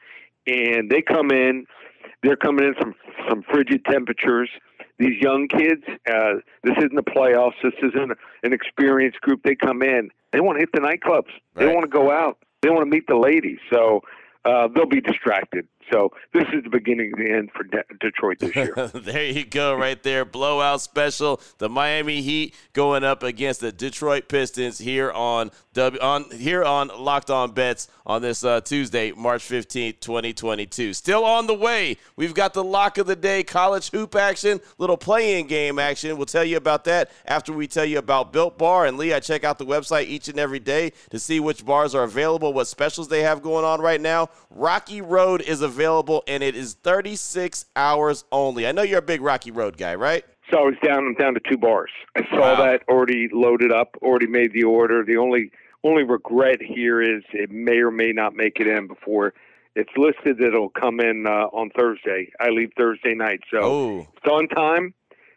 And 0.47 0.89
they 0.89 1.01
come 1.01 1.31
in– 1.31 1.65
they're 2.23 2.35
coming 2.35 2.65
in 2.65 2.73
from 2.73 2.95
some 3.29 3.43
frigid 3.43 3.85
temperatures. 3.85 4.49
These 4.97 5.21
young 5.21 5.47
kids, 5.47 5.83
uh, 6.09 6.35
this 6.63 6.75
isn't 6.77 6.95
the 6.95 7.03
playoffs. 7.03 7.53
This 7.61 7.73
isn't 7.83 8.11
an 8.43 8.53
experienced 8.53 9.21
group. 9.21 9.41
They 9.43 9.55
come 9.55 9.83
in. 9.83 10.09
They 10.31 10.39
want 10.39 10.57
to 10.57 10.61
hit 10.61 10.69
the 10.73 10.79
nightclubs. 10.79 11.29
Right. 11.53 11.65
They 11.65 11.67
want 11.67 11.81
to 11.83 11.87
go 11.87 12.11
out. 12.11 12.39
They 12.61 12.69
want 12.69 12.81
to 12.81 12.89
meet 12.89 13.05
the 13.07 13.17
ladies. 13.17 13.59
So 13.71 14.01
uh, 14.43 14.69
they'll 14.73 14.87
be 14.87 15.01
distracted. 15.01 15.67
So 15.91 16.11
this 16.33 16.45
is 16.53 16.63
the 16.63 16.69
beginning 16.69 17.11
of 17.13 17.19
the 17.19 17.31
end 17.31 17.51
for 17.51 17.63
De- 17.63 17.83
Detroit 17.99 18.39
this 18.39 18.55
year. 18.55 18.73
there 18.93 19.25
you 19.25 19.45
go, 19.45 19.75
right 19.75 20.01
there. 20.01 20.25
Blowout 20.25 20.81
special. 20.81 21.39
The 21.59 21.69
Miami 21.69 22.21
Heat 22.21 22.55
going 22.73 23.03
up 23.03 23.21
against 23.21 23.59
the 23.59 23.71
Detroit 23.71 24.27
Pistons 24.27 24.79
here 24.79 25.11
on 25.11 25.51
W 25.73 26.01
on 26.01 26.31
here 26.31 26.63
on 26.63 26.87
Locked 26.87 27.29
On 27.29 27.51
Bets 27.51 27.87
on 28.05 28.21
this 28.21 28.43
uh, 28.43 28.61
Tuesday, 28.61 29.11
March 29.11 29.43
15th, 29.43 29.99
2022. 29.99 30.93
Still 30.93 31.23
on 31.23 31.47
the 31.47 31.53
way. 31.53 31.97
We've 32.15 32.33
got 32.33 32.53
the 32.53 32.63
lock 32.63 32.97
of 32.97 33.07
the 33.07 33.15
day, 33.15 33.43
college 33.43 33.91
hoop 33.91 34.15
action, 34.15 34.61
little 34.77 34.97
play-in 34.97 35.47
game 35.47 35.77
action. 35.77 36.15
We'll 36.17 36.25
tell 36.25 36.43
you 36.43 36.57
about 36.57 36.85
that 36.85 37.11
after 37.25 37.51
we 37.51 37.67
tell 37.67 37.85
you 37.85 37.97
about 37.97 38.31
Built 38.31 38.57
Bar. 38.57 38.85
And 38.85 38.97
Lee, 38.97 39.13
I 39.13 39.19
check 39.19 39.43
out 39.43 39.57
the 39.57 39.65
website 39.65 40.07
each 40.07 40.29
and 40.29 40.39
every 40.39 40.59
day 40.59 40.93
to 41.09 41.19
see 41.19 41.39
which 41.39 41.65
bars 41.65 41.93
are 41.93 42.03
available, 42.03 42.53
what 42.53 42.67
specials 42.67 43.07
they 43.07 43.21
have 43.21 43.41
going 43.41 43.65
on 43.65 43.81
right 43.81 44.01
now. 44.01 44.29
Rocky 44.49 45.01
Road 45.01 45.41
is 45.41 45.61
available 45.61 45.74
available, 45.75 46.23
and 46.27 46.41
it 46.41 46.55
is 46.55 46.73
36 46.73 47.65
hours 47.75 48.25
only. 48.31 48.65
I 48.67 48.71
know 48.71 48.81
you're 48.81 48.99
a 48.99 49.03
big 49.03 49.21
Rocky 49.21 49.51
Road 49.51 49.77
guy, 49.77 49.95
right? 49.95 50.23
So 50.51 50.59
I 50.59 50.61
was 50.61 50.75
down. 50.83 51.05
I'm 51.05 51.15
down 51.15 51.33
to 51.33 51.41
two 51.49 51.57
bars. 51.57 51.91
I 52.15 52.21
saw 52.29 52.39
wow. 52.39 52.65
that 52.65 52.83
already 52.87 53.29
loaded 53.31 53.71
up, 53.71 53.97
already 54.01 54.27
made 54.27 54.53
the 54.53 54.63
order. 54.63 55.03
The 55.03 55.17
only 55.17 55.51
only 55.83 56.03
regret 56.03 56.61
here 56.61 57.01
is 57.01 57.23
it 57.33 57.51
may 57.51 57.77
or 57.77 57.91
may 57.91 58.11
not 58.11 58.35
make 58.35 58.59
it 58.59 58.67
in 58.67 58.87
before 58.87 59.33
it's 59.75 59.91
listed 59.97 60.37
that 60.37 60.47
it'll 60.47 60.69
come 60.69 60.99
in 60.99 61.25
uh, 61.27 61.47
on 61.51 61.69
Thursday. 61.77 62.31
I 62.39 62.49
leave 62.49 62.71
Thursday 62.77 63.13
night, 63.13 63.41
so 63.51 63.59
oh. 63.61 64.07
it's 64.15 64.31
on 64.31 64.47
time. 64.47 64.93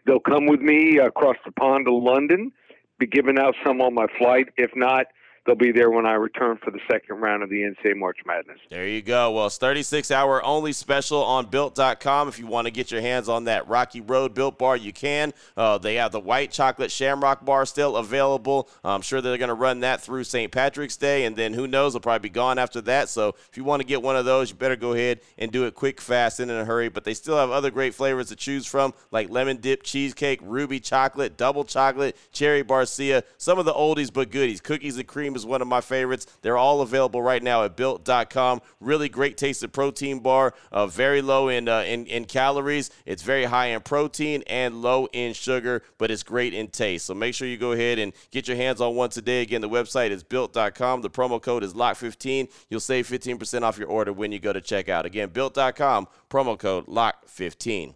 They'll 0.06 0.20
come 0.20 0.46
with 0.46 0.60
me 0.60 0.98
across 0.98 1.36
the 1.44 1.52
pond 1.52 1.86
to 1.86 1.92
London. 1.92 2.52
Be 2.98 3.06
giving 3.06 3.38
out 3.38 3.54
some 3.66 3.80
on 3.80 3.94
my 3.94 4.06
flight. 4.16 4.48
If 4.56 4.70
not, 4.74 5.06
they'll 5.48 5.56
be 5.56 5.72
there 5.72 5.90
when 5.90 6.04
I 6.04 6.12
return 6.12 6.58
for 6.62 6.70
the 6.70 6.78
second 6.90 7.16
round 7.16 7.42
of 7.42 7.48
the 7.48 7.62
NCAA 7.62 7.96
March 7.96 8.18
Madness. 8.26 8.58
There 8.68 8.86
you 8.86 9.00
go. 9.00 9.32
Well, 9.32 9.46
it's 9.46 9.56
36 9.56 10.10
hour 10.10 10.44
only 10.44 10.74
special 10.74 11.24
on 11.24 11.46
built.com. 11.46 12.28
If 12.28 12.38
you 12.38 12.46
want 12.46 12.66
to 12.66 12.70
get 12.70 12.90
your 12.90 13.00
hands 13.00 13.30
on 13.30 13.44
that 13.44 13.66
Rocky 13.66 14.02
Road 14.02 14.34
Built 14.34 14.58
Bar, 14.58 14.76
you 14.76 14.92
can. 14.92 15.32
Uh, 15.56 15.78
they 15.78 15.94
have 15.94 16.12
the 16.12 16.20
white 16.20 16.52
chocolate 16.52 16.90
shamrock 16.90 17.46
bar 17.46 17.64
still 17.64 17.96
available. 17.96 18.68
I'm 18.84 19.00
sure 19.00 19.22
they're 19.22 19.38
going 19.38 19.48
to 19.48 19.54
run 19.54 19.80
that 19.80 20.02
through 20.02 20.24
St. 20.24 20.52
Patrick's 20.52 20.98
Day, 20.98 21.24
and 21.24 21.34
then 21.34 21.54
who 21.54 21.66
knows, 21.66 21.94
they'll 21.94 22.00
probably 22.00 22.28
be 22.28 22.32
gone 22.32 22.58
after 22.58 22.82
that. 22.82 23.08
So 23.08 23.34
if 23.50 23.56
you 23.56 23.64
want 23.64 23.80
to 23.80 23.86
get 23.86 24.02
one 24.02 24.16
of 24.16 24.26
those, 24.26 24.50
you 24.50 24.56
better 24.56 24.76
go 24.76 24.92
ahead 24.92 25.20
and 25.38 25.50
do 25.50 25.64
it 25.64 25.74
quick, 25.74 25.98
fast, 26.00 26.40
and 26.40 26.50
in 26.50 26.58
a 26.58 26.64
hurry. 26.66 26.90
But 26.90 27.04
they 27.04 27.14
still 27.14 27.38
have 27.38 27.50
other 27.50 27.70
great 27.70 27.94
flavors 27.94 28.28
to 28.28 28.36
choose 28.36 28.66
from, 28.66 28.92
like 29.10 29.30
lemon 29.30 29.56
dip 29.56 29.82
cheesecake, 29.82 30.40
ruby 30.42 30.78
chocolate, 30.78 31.38
double 31.38 31.64
chocolate, 31.64 32.18
cherry 32.32 32.62
barcia, 32.62 33.22
some 33.38 33.58
of 33.58 33.64
the 33.64 33.72
oldies 33.72 34.12
but 34.12 34.30
goodies. 34.30 34.60
Cookies 34.60 34.98
and 34.98 35.06
cream 35.06 35.37
is 35.38 35.46
one 35.46 35.62
of 35.62 35.68
my 35.68 35.80
favorites. 35.80 36.26
They're 36.42 36.58
all 36.58 36.82
available 36.82 37.22
right 37.22 37.42
now 37.42 37.64
at 37.64 37.76
built.com. 37.76 38.60
Really 38.80 39.08
great 39.08 39.36
tasted 39.36 39.72
protein 39.72 40.18
bar, 40.18 40.54
uh, 40.70 40.86
very 40.86 41.22
low 41.22 41.48
in, 41.48 41.68
uh, 41.68 41.80
in, 41.80 42.06
in 42.06 42.26
calories. 42.26 42.90
It's 43.06 43.22
very 43.22 43.44
high 43.44 43.66
in 43.66 43.80
protein 43.80 44.42
and 44.46 44.82
low 44.82 45.06
in 45.12 45.32
sugar, 45.32 45.82
but 45.96 46.10
it's 46.10 46.22
great 46.22 46.52
in 46.52 46.68
taste. 46.68 47.06
So 47.06 47.14
make 47.14 47.34
sure 47.34 47.48
you 47.48 47.56
go 47.56 47.72
ahead 47.72 47.98
and 47.98 48.12
get 48.30 48.48
your 48.48 48.56
hands 48.56 48.80
on 48.80 48.94
one 48.94 49.10
today. 49.10 49.42
Again, 49.42 49.60
the 49.60 49.68
website 49.68 50.10
is 50.10 50.22
built.com. 50.22 51.02
The 51.02 51.10
promo 51.10 51.40
code 51.40 51.64
is 51.64 51.74
LOCK15. 51.74 52.50
You'll 52.68 52.80
save 52.80 53.08
15% 53.08 53.62
off 53.62 53.78
your 53.78 53.88
order 53.88 54.12
when 54.12 54.32
you 54.32 54.38
go 54.38 54.52
to 54.52 54.60
checkout. 54.60 55.04
Again, 55.04 55.30
built.com, 55.30 56.08
promo 56.28 56.58
code 56.58 56.86
LOCK15. 56.86 57.94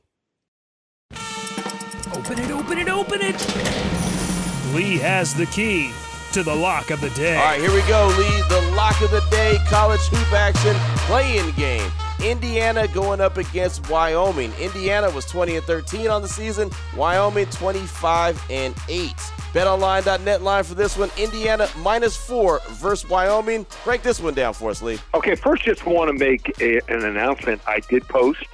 Open 2.14 2.38
it, 2.38 2.50
open 2.50 2.78
it, 2.78 2.88
open 2.88 3.20
it. 3.22 4.74
Lee 4.74 4.96
has 4.98 5.34
the 5.34 5.46
key 5.46 5.92
to 6.32 6.42
the 6.42 6.54
lock 6.54 6.90
of 6.90 7.00
the 7.02 7.10
day. 7.10 7.36
All 7.36 7.44
right, 7.44 7.60
here 7.60 7.72
we 7.72 7.82
go, 7.82 8.06
Lee. 8.18 8.42
The 8.48 8.72
lock 8.74 8.98
of 9.02 9.10
the 9.10 9.22
day, 9.30 9.58
college 9.66 10.00
hoop 10.06 10.32
action, 10.32 10.74
play-in 11.06 11.54
game. 11.56 11.90
Indiana 12.24 12.88
going 12.88 13.20
up 13.20 13.36
against 13.36 13.90
Wyoming. 13.90 14.50
Indiana 14.58 15.10
was 15.10 15.26
20 15.26 15.56
and 15.56 15.64
13 15.66 16.08
on 16.08 16.22
the 16.22 16.28
season. 16.28 16.70
Wyoming 16.96 17.46
25 17.46 18.42
and 18.48 18.74
8. 18.88 19.10
BetOnline.net 19.52 20.40
line 20.40 20.64
for 20.64 20.74
this 20.74 20.96
one. 20.96 21.10
Indiana 21.18 21.68
minus 21.78 22.16
four 22.16 22.60
versus 22.70 23.08
Wyoming. 23.10 23.66
Break 23.84 24.02
this 24.02 24.18
one 24.18 24.32
down 24.32 24.54
for 24.54 24.70
us, 24.70 24.80
Lee. 24.80 24.98
Okay, 25.12 25.34
first, 25.34 25.64
just 25.64 25.84
want 25.84 26.08
to 26.08 26.14
make 26.14 26.58
a, 26.62 26.80
an 26.88 27.04
announcement. 27.04 27.60
I 27.66 27.80
did 27.80 28.08
post 28.08 28.46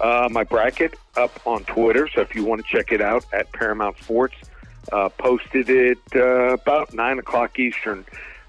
uh, 0.00 0.28
my 0.30 0.44
bracket 0.44 0.94
up 1.16 1.44
on 1.44 1.64
Twitter, 1.64 2.08
so 2.14 2.20
if 2.20 2.36
you 2.36 2.44
want 2.44 2.64
to 2.64 2.70
check 2.70 2.92
it 2.92 3.00
out 3.00 3.26
at 3.32 3.50
Paramount 3.52 3.98
Sports, 3.98 4.36
uh, 4.92 5.08
posted 5.10 5.68
it 5.70 5.98
uh, 6.14 6.54
about 6.54 6.92
nine 6.94 7.18
o'clock 7.18 7.58
Eastern 7.58 8.04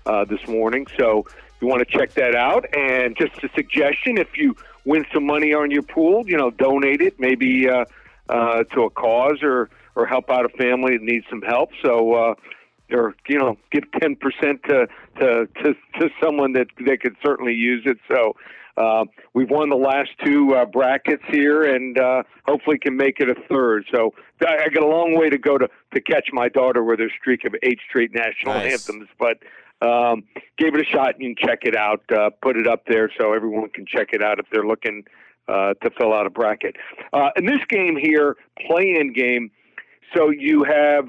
uh, 0.05 0.25
this 0.25 0.45
morning. 0.47 0.87
So 0.97 1.25
you 1.61 1.67
want 1.67 1.87
to 1.87 1.97
check 1.97 2.13
that 2.13 2.35
out. 2.35 2.65
And 2.75 3.15
just 3.17 3.43
a 3.43 3.49
suggestion: 3.55 4.17
if 4.17 4.37
you 4.37 4.55
win 4.85 5.05
some 5.13 5.25
money 5.25 5.53
on 5.53 5.71
your 5.71 5.83
pool, 5.83 6.27
you 6.27 6.37
know, 6.37 6.51
donate 6.51 7.01
it 7.01 7.19
maybe 7.19 7.69
uh, 7.69 7.85
uh, 8.29 8.63
to 8.63 8.83
a 8.83 8.89
cause 8.89 9.43
or 9.43 9.69
or 9.95 10.05
help 10.05 10.29
out 10.29 10.45
a 10.45 10.49
family 10.49 10.97
that 10.97 11.03
needs 11.03 11.25
some 11.29 11.41
help. 11.41 11.71
So. 11.81 12.13
Uh, 12.13 12.35
or 12.91 13.15
you 13.27 13.37
know, 13.37 13.55
give 13.71 13.83
ten 14.01 14.15
percent 14.15 14.63
to, 14.63 14.87
to 15.19 15.47
to 15.63 15.75
to 15.99 16.09
someone 16.19 16.53
that 16.53 16.67
they 16.83 16.97
could 16.97 17.15
certainly 17.23 17.53
use 17.53 17.83
it. 17.85 17.99
So 18.07 18.35
uh, 18.77 19.05
we've 19.33 19.49
won 19.49 19.69
the 19.69 19.75
last 19.75 20.09
two 20.23 20.55
uh, 20.55 20.65
brackets 20.65 21.23
here, 21.27 21.63
and 21.63 21.99
uh, 21.99 22.23
hopefully 22.47 22.79
can 22.79 22.95
make 22.95 23.19
it 23.19 23.29
a 23.29 23.35
third. 23.49 23.85
So 23.93 24.13
I, 24.41 24.65
I 24.65 24.69
got 24.69 24.83
a 24.83 24.87
long 24.87 25.15
way 25.17 25.29
to 25.29 25.37
go 25.37 25.57
to 25.57 25.69
to 25.93 26.01
catch 26.01 26.29
my 26.31 26.49
daughter 26.49 26.83
with 26.83 26.99
her 26.99 27.09
streak 27.19 27.45
of 27.45 27.55
eight 27.63 27.79
straight 27.87 28.13
national 28.13 28.53
Nice. 28.55 28.87
anthems, 28.89 29.09
but. 29.19 29.37
Um, 29.81 30.25
gave 30.57 30.75
it 30.75 30.81
a 30.81 30.83
shot. 30.83 31.15
You 31.21 31.33
can 31.33 31.47
check 31.47 31.59
it 31.63 31.73
out. 31.73 32.01
Uh, 32.11 32.31
put 32.41 32.57
it 32.57 32.67
up 32.67 32.83
there 32.85 33.09
so 33.17 33.31
everyone 33.31 33.69
can 33.69 33.85
check 33.85 34.09
it 34.11 34.21
out 34.21 34.37
if 34.37 34.45
they're 34.51 34.67
looking 34.67 35.05
uh, 35.47 35.73
to 35.75 35.89
fill 35.97 36.13
out 36.13 36.25
a 36.25 36.29
bracket. 36.29 36.75
Uh, 37.13 37.29
in 37.37 37.45
this 37.45 37.61
game 37.69 37.95
here, 37.95 38.35
play-in 38.67 39.13
game, 39.13 39.51
so 40.13 40.31
you 40.31 40.65
have 40.65 41.05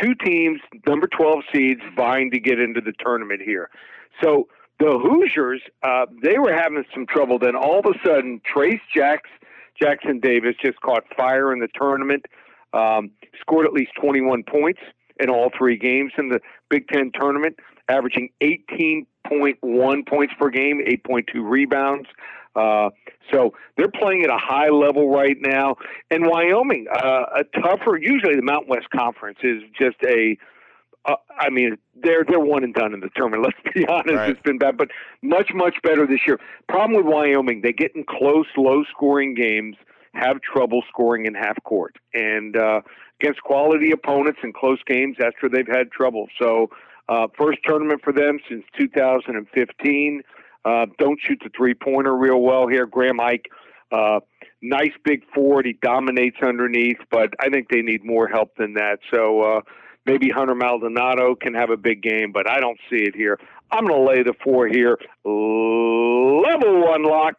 two 0.00 0.16
teams, 0.16 0.60
number 0.84 1.06
12 1.06 1.44
seeds, 1.54 1.80
vying 1.94 2.32
to 2.32 2.40
get 2.40 2.58
into 2.58 2.80
the 2.80 2.92
tournament 2.98 3.40
here. 3.40 3.70
So 4.20 4.48
the 4.80 4.98
Hoosiers, 4.98 5.62
uh, 5.84 6.06
they 6.24 6.38
were 6.40 6.52
having 6.52 6.84
some 6.92 7.06
trouble. 7.06 7.38
Then 7.38 7.54
all 7.54 7.78
of 7.78 7.86
a 7.86 7.94
sudden, 8.04 8.40
Trayce 8.52 8.80
Jacks, 8.92 9.30
Jackson 9.80 10.18
Davis 10.18 10.56
just 10.60 10.80
caught 10.80 11.04
fire 11.16 11.52
in 11.52 11.60
the 11.60 11.68
tournament, 11.72 12.26
um, 12.72 13.10
scored 13.40 13.66
at 13.66 13.72
least 13.72 13.92
21 14.00 14.42
points 14.44 14.80
in 15.20 15.28
all 15.30 15.50
three 15.56 15.76
games 15.76 16.12
in 16.18 16.28
the 16.28 16.40
Big 16.70 16.88
Ten 16.88 17.10
tournament, 17.14 17.56
averaging 17.88 18.30
18.1 19.30 20.06
points 20.08 20.34
per 20.38 20.50
game, 20.50 20.80
8.2 20.86 21.24
rebounds. 21.48 22.08
Uh, 22.54 22.90
so 23.32 23.54
they're 23.76 23.90
playing 23.90 24.24
at 24.24 24.30
a 24.30 24.36
high 24.38 24.68
level 24.68 25.10
right 25.10 25.36
now. 25.40 25.76
And 26.10 26.26
Wyoming, 26.26 26.86
uh, 26.92 27.24
a 27.36 27.44
tougher. 27.60 27.96
Usually, 27.98 28.36
the 28.36 28.42
Mountain 28.42 28.68
West 28.68 28.88
Conference 28.94 29.38
is 29.42 29.62
just 29.78 29.96
a. 30.06 30.36
Uh, 31.04 31.16
I 31.36 31.48
mean, 31.50 31.78
they're 32.00 32.24
they're 32.28 32.38
one 32.38 32.62
and 32.62 32.74
done 32.74 32.94
in 32.94 33.00
the 33.00 33.08
tournament. 33.16 33.42
Let's 33.64 33.74
be 33.74 33.86
honest; 33.86 34.14
Right. 34.14 34.30
it's 34.30 34.42
been 34.42 34.58
bad, 34.58 34.76
but 34.76 34.88
much 35.22 35.50
much 35.54 35.76
better 35.82 36.06
this 36.06 36.20
year. 36.26 36.38
Problem 36.68 36.96
with 36.96 37.06
Wyoming, 37.12 37.62
they 37.62 37.72
get 37.72 37.96
in 37.96 38.04
close, 38.04 38.46
low 38.56 38.84
scoring 38.84 39.34
games, 39.34 39.76
have 40.14 40.40
trouble 40.40 40.82
scoring 40.88 41.26
in 41.26 41.34
half 41.34 41.62
court, 41.64 41.96
and 42.14 42.56
uh, 42.56 42.80
against 43.20 43.42
quality 43.42 43.92
opponents 43.92 44.40
in 44.42 44.52
close 44.52 44.78
games, 44.86 45.16
that's 45.18 45.36
where 45.40 45.50
they've 45.50 45.74
had 45.74 45.90
trouble. 45.90 46.26
So, 46.40 46.68
uh, 47.08 47.26
first 47.38 47.58
tournament 47.64 48.00
for 48.02 48.12
them 48.12 48.38
since 48.48 48.64
2015. 48.78 50.22
Uh, 50.64 50.86
don't 50.98 51.18
shoot 51.20 51.40
the 51.42 51.50
three 51.56 51.74
pointer 51.74 52.16
real 52.16 52.40
well 52.40 52.68
here. 52.68 52.86
Graham 52.86 53.20
Ike, 53.20 53.46
uh, 53.90 54.20
nice 54.62 54.92
big 55.04 55.22
forward. 55.34 55.66
He 55.66 55.76
dominates 55.82 56.36
underneath, 56.42 56.98
but 57.10 57.30
I 57.40 57.48
think 57.48 57.68
they 57.68 57.82
need 57.82 58.04
more 58.04 58.28
help 58.28 58.56
than 58.56 58.74
that. 58.74 58.98
So 59.12 59.40
uh, 59.42 59.60
maybe 60.06 60.30
Hunter 60.30 60.54
Maldonado 60.54 61.34
can 61.34 61.54
have 61.54 61.70
a 61.70 61.76
big 61.76 62.02
game, 62.02 62.32
but 62.32 62.48
I 62.48 62.60
don't 62.60 62.78
see 62.88 63.02
it 63.02 63.14
here. 63.16 63.38
I'm 63.70 63.86
going 63.86 64.00
to 64.00 64.08
lay 64.08 64.22
the 64.22 64.34
four 64.44 64.68
here. 64.68 64.98
Level 65.24 66.82
one 66.82 67.04
lock, 67.04 67.34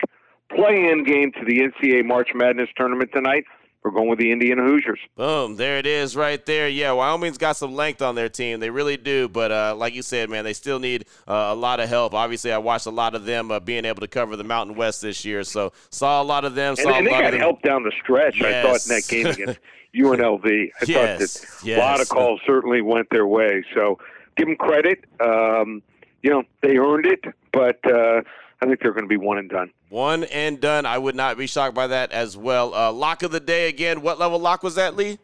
play 0.56 0.90
in 0.92 1.04
game 1.04 1.32
to 1.34 1.46
the 1.46 1.60
NCAA 1.60 2.06
March 2.06 2.30
Madness 2.34 2.70
tournament 2.76 3.12
tonight. 3.14 3.46
We're 3.84 3.92
going 3.92 4.08
with 4.08 4.20
the 4.20 4.32
Indiana 4.32 4.64
Hoosiers. 4.64 5.00
Boom, 5.18 5.58
there 5.58 5.78
it 5.78 5.86
is 5.86 6.16
right 6.16 6.44
there. 6.46 6.70
Yeah, 6.70 6.94
Wyoming's 6.94 7.38
got 7.38 7.58
some 7.58 7.76
length 7.76 8.02
on 8.02 8.16
their 8.16 8.30
team. 8.30 8.62
They 8.62 8.70
really 8.70 8.96
do. 8.96 9.28
But 9.28 9.52
uh, 9.52 9.76
like 9.76 9.94
you 9.94 10.02
said, 10.02 10.30
man, 10.30 10.46
they 10.46 10.54
still 10.54 10.80
need 10.80 11.06
uh, 11.28 11.48
a 11.50 11.56
lot 11.56 11.82
of 11.82 11.90
help. 11.90 12.14
Obviously, 12.14 12.54
I 12.54 12.60
watched 12.60 12.86
a 12.86 12.92
lot 12.92 13.14
of 13.14 13.26
them 13.26 13.52
uh, 13.52 13.60
being 13.60 13.84
able 13.84 14.00
to 14.00 14.08
cover 14.08 14.38
the 14.38 14.46
Mountain 14.46 14.78
West 14.78 15.02
this 15.02 15.26
year. 15.26 15.44
So 15.44 15.74
saw 15.90 16.22
a 16.22 16.24
lot 16.24 16.46
of 16.46 16.56
them. 16.56 16.78
Saw 16.78 16.88
And, 16.88 16.96
and 16.96 17.08
they 17.08 17.12
got 17.12 17.34
help 17.34 17.62
down 17.62 17.84
the 17.84 17.92
stretch. 18.02 18.42
I 18.42 18.62
thought 18.62 18.86
in 18.86 18.96
that 18.96 19.06
game 19.10 19.28
against 19.28 19.60
UNLV. 19.96 20.46
I 20.46 20.86
Yes, 20.88 21.40
thought 21.40 21.66
that 21.66 21.78
a 21.78 21.80
lot 21.80 22.00
of 22.00 22.08
calls 22.08 22.40
certainly 22.48 22.82
went 22.82 23.10
their 23.10 23.28
way. 23.28 23.66
So 23.76 24.00
give 24.38 24.48
them 24.48 24.56
credit. 24.56 25.04
Um, 25.20 25.84
you 26.22 26.30
know, 26.30 26.44
they 26.62 26.78
earned 26.78 27.06
it, 27.06 27.26
but 27.52 27.80
uh, 27.86 28.22
I 28.64 28.66
think 28.66 28.80
they're 28.80 28.94
going 28.94 29.04
to 29.04 29.10
be 29.10 29.18
one 29.18 29.38
and 29.38 29.50
done. 29.50 29.72
One 29.90 30.24
and 30.24 30.58
done. 30.62 30.86
I 30.86 30.98
would 30.98 31.16
not 31.16 31.38
be 31.38 31.48
shocked 31.48 31.76
by 31.76 31.88
that 31.88 32.14
as 32.14 32.38
well. 32.38 32.74
Uh, 32.74 32.94
lock 32.94 33.22
of 33.22 33.32
the 33.32 33.42
day 33.42 33.68
again. 33.68 34.02
What 34.02 34.20
level 34.20 34.40
lock 34.40 34.64
was 34.64 34.76
that, 34.76 34.96
Lee? 34.96 35.20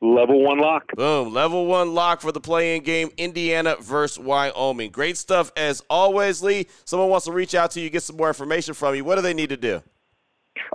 Level 0.00 0.44
one 0.44 0.60
lock. 0.60 0.94
Boom. 0.94 1.34
Level 1.34 1.66
one 1.66 1.92
lock 1.92 2.20
for 2.20 2.30
the 2.30 2.40
play-in 2.40 2.84
game. 2.84 3.10
Indiana 3.16 3.74
versus 3.80 4.20
Wyoming. 4.20 4.92
Great 4.92 5.16
stuff 5.16 5.50
as 5.56 5.82
always, 5.90 6.40
Lee. 6.40 6.68
Someone 6.84 7.08
wants 7.08 7.26
to 7.26 7.32
reach 7.32 7.56
out 7.56 7.72
to 7.72 7.80
you, 7.80 7.90
get 7.90 8.04
some 8.04 8.16
more 8.16 8.28
information 8.28 8.74
from 8.74 8.94
you. 8.94 9.04
What 9.04 9.16
do 9.16 9.22
they 9.22 9.34
need 9.34 9.48
to 9.48 9.56
do? 9.56 9.82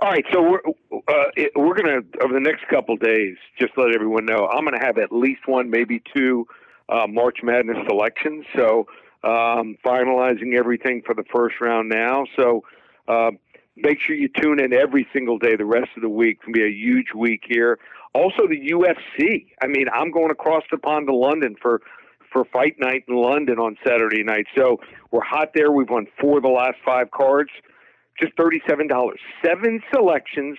All 0.02 0.10
right, 0.10 0.24
so 0.30 0.42
we're 0.42 0.60
uh, 1.08 1.30
it, 1.36 1.52
we're 1.56 1.74
going 1.74 1.86
to 1.86 2.22
over 2.22 2.34
the 2.34 2.40
next 2.40 2.68
couple 2.68 2.96
days 2.96 3.36
just 3.58 3.72
let 3.78 3.94
everyone 3.94 4.26
know 4.26 4.46
I'm 4.46 4.64
going 4.64 4.78
to 4.78 4.84
have 4.84 4.98
at 4.98 5.10
least 5.10 5.46
one, 5.46 5.70
maybe 5.70 6.02
two 6.14 6.46
uh, 6.90 7.06
March 7.06 7.38
Madness 7.42 7.78
selections. 7.88 8.44
So 8.54 8.86
um, 9.22 9.76
finalizing 9.84 10.54
everything 10.56 11.02
for 11.04 11.14
the 11.14 11.24
first 11.34 11.56
round 11.60 11.88
now. 11.88 12.24
So 12.36 12.62
uh, 13.08 13.30
make 13.76 13.98
sure 14.00 14.14
you 14.16 14.28
tune 14.28 14.60
in 14.60 14.72
every 14.72 15.06
single 15.12 15.38
day. 15.38 15.56
The 15.56 15.64
rest 15.64 15.90
of 15.96 16.02
the 16.02 16.08
week 16.08 16.38
It's 16.38 16.44
going 16.46 16.54
to 16.54 16.60
be 16.60 16.66
a 16.66 16.72
huge 16.72 17.14
week 17.14 17.44
here. 17.46 17.78
Also, 18.14 18.48
the 18.48 18.70
UFC. 18.72 19.46
I 19.62 19.66
mean, 19.66 19.86
I'm 19.92 20.10
going 20.10 20.30
across 20.30 20.64
the 20.70 20.78
pond 20.78 21.06
to 21.08 21.14
London 21.14 21.56
for 21.60 21.80
for 22.32 22.44
fight 22.52 22.76
night 22.78 23.04
in 23.08 23.16
London 23.16 23.58
on 23.58 23.76
Saturday 23.84 24.22
night. 24.22 24.46
So 24.56 24.78
we're 25.10 25.24
hot 25.24 25.48
there. 25.54 25.72
We've 25.72 25.90
won 25.90 26.06
four 26.20 26.36
of 26.36 26.44
the 26.44 26.48
last 26.48 26.76
five 26.84 27.10
cards 27.10 27.50
just 28.20 28.32
thirty-seven 28.36 28.86
dollars. 28.86 29.20
Seven 29.44 29.80
selections, 29.92 30.58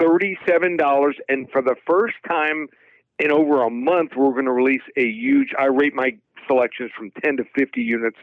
thirty-seven 0.00 0.76
dollars, 0.76 1.16
and 1.28 1.48
for 1.50 1.62
the 1.62 1.74
first 1.86 2.14
time 2.28 2.68
in 3.18 3.30
over 3.30 3.62
a 3.62 3.70
month, 3.70 4.12
we're 4.16 4.32
going 4.32 4.46
to 4.46 4.52
release 4.52 4.82
a 4.96 5.04
huge. 5.04 5.48
I 5.58 5.66
rate 5.66 5.94
my 5.94 6.16
selections 6.46 6.90
from 6.96 7.10
ten 7.22 7.36
to 7.36 7.44
fifty 7.54 7.82
units 7.82 8.16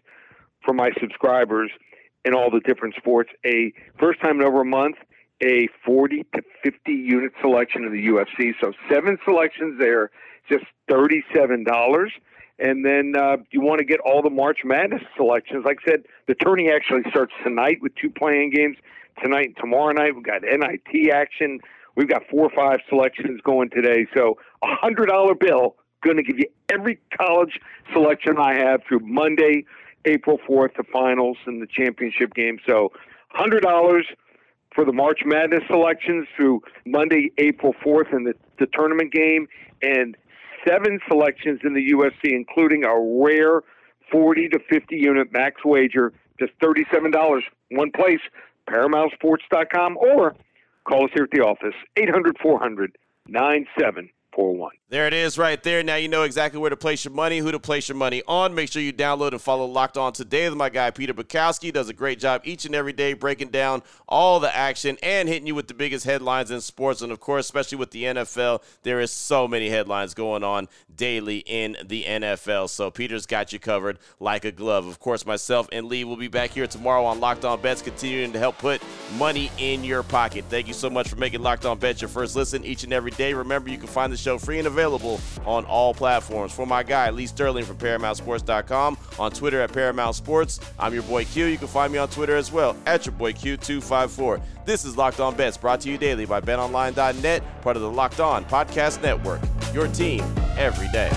for 0.63 0.73
my 0.73 0.91
subscribers 0.99 1.71
in 2.25 2.33
all 2.33 2.49
the 2.51 2.59
different 2.61 2.95
sports. 2.95 3.29
A 3.45 3.73
first 3.99 4.21
time 4.21 4.39
in 4.39 4.45
over 4.45 4.61
a 4.61 4.65
month, 4.65 4.97
a 5.41 5.67
forty 5.85 6.25
to 6.35 6.41
fifty 6.63 6.93
unit 6.93 7.31
selection 7.41 7.85
of 7.85 7.91
the 7.91 8.07
UFC. 8.07 8.53
So 8.61 8.73
seven 8.91 9.17
selections 9.25 9.79
there, 9.79 10.11
just 10.49 10.65
thirty-seven 10.89 11.63
dollars. 11.63 12.11
And 12.59 12.83
then 12.83 13.13
uh, 13.17 13.37
you 13.51 13.61
want 13.61 13.79
to 13.79 13.85
get 13.85 14.01
all 14.01 14.21
the 14.21 14.29
March 14.29 14.59
Madness 14.65 15.01
selections. 15.15 15.63
Like 15.65 15.77
I 15.87 15.91
said, 15.91 16.03
the 16.27 16.35
tourney 16.35 16.69
actually 16.69 17.09
starts 17.09 17.31
tonight 17.41 17.77
with 17.81 17.95
two 17.95 18.09
play-in 18.09 18.51
games. 18.51 18.75
Tonight 19.23 19.47
and 19.47 19.57
tomorrow 19.57 19.93
night, 19.93 20.13
we've 20.13 20.25
got 20.25 20.41
NIT 20.41 21.09
action. 21.09 21.59
We've 21.95 22.09
got 22.09 22.23
four 22.29 22.45
or 22.45 22.49
five 22.53 22.79
selections 22.89 23.39
going 23.43 23.69
today. 23.69 24.07
So 24.13 24.37
a 24.61 24.75
hundred 24.75 25.07
dollar 25.07 25.35
bill 25.35 25.75
going 26.03 26.17
to 26.17 26.23
give 26.23 26.37
you 26.37 26.47
every 26.71 26.99
college 27.19 27.59
selection 27.93 28.37
I 28.37 28.55
have 28.55 28.81
through 28.87 29.01
Monday, 29.03 29.65
April 30.05 30.39
4th, 30.47 30.77
the 30.77 30.83
finals 30.91 31.37
and 31.45 31.61
the 31.61 31.67
championship 31.67 32.33
game. 32.33 32.59
So 32.67 32.91
hundred 33.29 33.61
dollars 33.61 34.05
for 34.73 34.85
the 34.85 34.93
March 34.93 35.21
Madness 35.25 35.63
selections 35.67 36.27
through 36.35 36.61
Monday, 36.85 37.31
April 37.37 37.73
4th, 37.85 38.13
and 38.13 38.25
the, 38.25 38.33
the 38.59 38.67
tournament 38.67 39.11
game, 39.11 39.47
and 39.81 40.15
seven 40.67 40.99
selections 41.07 41.61
in 41.63 41.73
the 41.73 41.91
UFC, 41.91 42.31
including 42.33 42.83
a 42.83 42.93
rare 42.97 43.61
40 44.11 44.49
to 44.49 44.59
50 44.69 44.95
unit 44.95 45.31
max 45.31 45.63
wager, 45.65 46.13
just 46.39 46.51
$37. 46.59 47.41
One 47.71 47.91
place, 47.91 48.19
ParamountSports.com, 48.69 49.97
or 49.97 50.35
call 50.87 51.05
us 51.05 51.11
here 51.13 51.23
at 51.23 51.31
the 51.31 51.41
office, 51.41 51.75
800 51.95 52.37
400 52.41 52.97
9741. 54.37 54.71
There 54.89 55.05
it 55.05 55.13
is 55.13 55.37
right 55.37 55.61
there. 55.61 55.83
Now 55.83 55.97
you 55.97 56.07
know 56.07 56.23
exactly 56.23 56.59
where 56.59 56.71
to 56.71 56.77
place 56.77 57.05
your 57.05 57.13
money, 57.13 57.37
who 57.37 57.51
to 57.51 57.59
place 57.59 57.89
your 57.89 57.95
money 57.95 58.23
on. 58.27 58.55
Make 58.55 58.71
sure 58.71 58.81
you 58.81 58.91
download 58.91 59.33
and 59.33 59.41
follow 59.41 59.65
Locked 59.65 59.97
On 59.97 60.11
today 60.13 60.49
with 60.49 60.57
my 60.57 60.69
guy 60.69 60.89
Peter 60.89 61.13
Bukowski. 61.13 61.71
Does 61.71 61.89
a 61.89 61.93
great 61.93 62.19
job 62.19 62.41
each 62.43 62.65
and 62.65 62.73
every 62.73 62.93
day 62.93 63.13
breaking 63.13 63.49
down 63.49 63.83
all 64.07 64.39
the 64.39 64.55
action 64.55 64.97
and 65.03 65.29
hitting 65.29 65.45
you 65.45 65.53
with 65.53 65.67
the 65.67 65.75
biggest 65.75 66.05
headlines 66.05 66.49
in 66.49 66.59
sports. 66.61 67.03
And 67.03 67.11
of 67.11 67.19
course, 67.19 67.45
especially 67.45 67.77
with 67.77 67.91
the 67.91 68.03
NFL, 68.03 68.63
there 68.81 68.99
is 68.99 69.11
so 69.11 69.47
many 69.47 69.69
headlines 69.69 70.15
going 70.15 70.43
on 70.43 70.67
daily 70.95 71.43
in 71.45 71.77
the 71.85 72.03
NFL. 72.03 72.69
So 72.69 72.89
Peter's 72.89 73.27
got 73.27 73.53
you 73.53 73.59
covered 73.59 73.99
like 74.19 74.43
a 74.43 74.51
glove. 74.51 74.87
Of 74.87 74.99
course, 74.99 75.23
myself 75.23 75.69
and 75.71 75.85
Lee 75.85 76.03
will 76.03 76.17
be 76.17 76.27
back 76.29 76.49
here 76.49 76.65
tomorrow 76.65 77.05
on 77.05 77.19
Locked 77.19 77.45
On 77.45 77.61
Bets, 77.61 77.83
continuing 77.83 78.33
to 78.33 78.39
help 78.39 78.57
put 78.57 78.81
money 79.17 79.51
in 79.59 79.83
your 79.83 80.01
pocket. 80.01 80.45
Thank 80.49 80.67
you 80.67 80.73
so 80.73 80.89
much 80.89 81.07
for 81.07 81.15
making 81.15 81.43
Locked 81.43 81.65
On 81.65 81.77
Bets 81.77 82.01
your 82.01 82.09
first 82.09 82.35
listen 82.35 82.65
each 82.65 82.83
and 82.83 82.91
every 82.91 83.11
day. 83.11 83.35
Remember, 83.35 83.69
you 83.69 83.77
can 83.77 83.87
find 83.87 84.11
the 84.11 84.17
show 84.17 84.28
free 84.37 84.59
and 84.59 84.67
available 84.67 84.79
available 84.79 85.19
on 85.45 85.65
all 85.65 85.93
platforms. 85.93 86.51
For 86.51 86.65
my 86.65 86.83
guy, 86.83 87.09
Lee 87.09 87.27
Sterling 87.27 87.65
from 87.65 87.77
ParamountSports.com, 87.77 88.97
on 89.17 89.31
Twitter 89.31 89.61
at 89.61 89.73
Paramount 89.73 90.15
Sports. 90.15 90.59
I'm 90.77 90.93
your 90.93 91.03
boy 91.03 91.25
Q. 91.25 91.45
You 91.45 91.57
can 91.57 91.67
find 91.67 91.91
me 91.91 91.99
on 91.99 92.09
Twitter 92.09 92.35
as 92.35 92.51
well, 92.51 92.75
at 92.85 93.05
your 93.05 93.13
boy 93.13 93.33
Q254. 93.33 94.41
This 94.65 94.85
is 94.85 94.97
Locked 94.97 95.19
On 95.19 95.35
Bets, 95.35 95.57
brought 95.57 95.81
to 95.81 95.89
you 95.89 95.97
daily 95.97 96.25
by 96.25 96.41
BetOnline.net, 96.41 97.61
part 97.61 97.75
of 97.75 97.81
the 97.81 97.91
Locked 97.91 98.19
On 98.19 98.45
Podcast 98.45 99.01
Network. 99.01 99.41
Your 99.73 99.87
team 99.87 100.23
every 100.57 100.87
day. 100.89 101.09